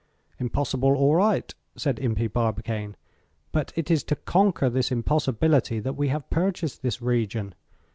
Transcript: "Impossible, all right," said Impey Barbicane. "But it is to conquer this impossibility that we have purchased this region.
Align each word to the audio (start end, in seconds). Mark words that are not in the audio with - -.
"Impossible, 0.39 0.95
all 0.97 1.13
right," 1.15 1.53
said 1.75 1.99
Impey 1.99 2.25
Barbicane. 2.25 2.95
"But 3.51 3.71
it 3.75 3.91
is 3.91 4.03
to 4.05 4.15
conquer 4.15 4.67
this 4.67 4.91
impossibility 4.91 5.79
that 5.79 5.95
we 5.95 6.07
have 6.07 6.27
purchased 6.31 6.81
this 6.81 7.03
region. 7.03 7.53